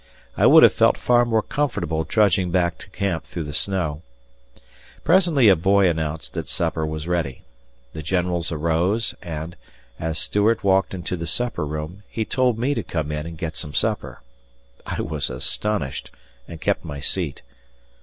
I 0.35 0.47
would 0.47 0.63
have 0.63 0.73
felt 0.73 0.97
far 0.97 1.25
more 1.25 1.43
comfortable 1.43 2.05
trudging 2.05 2.49
back 2.49 2.79
to 2.79 2.89
camp 2.89 3.23
through 3.23 3.43
the 3.43 3.53
snow. 3.53 4.01
Presently 5.03 5.47
a 5.47 5.55
boy 5.55 5.87
announced 5.87 6.33
that 6.33 6.49
supper 6.49 6.87
was 6.87 7.07
ready. 7.07 7.43
The 7.93 8.01
generals 8.01 8.51
arose 8.51 9.13
and, 9.21 9.55
as 9.99 10.17
Stuart 10.17 10.63
walked 10.63 10.95
into 10.95 11.15
the 11.15 11.27
supper 11.27 11.67
room, 11.67 12.01
he 12.09 12.25
told 12.25 12.57
me 12.57 12.73
to 12.73 12.81
come 12.81 13.11
in 13.11 13.27
and 13.27 13.37
get 13.37 13.55
some 13.55 13.75
supper. 13.75 14.23
I 14.87 15.03
was 15.03 15.29
astonished 15.29 16.09
and 16.47 16.59
kept 16.59 16.83
my 16.83 16.99
seat. 16.99 17.43